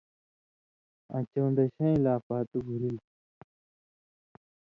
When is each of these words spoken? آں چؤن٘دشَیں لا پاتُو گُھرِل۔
آں 1.15 1.23
چؤن٘دشَیں 1.31 1.95
لا 2.03 2.15
پاتُو 2.25 2.57
گُھرِل۔ 2.65 2.97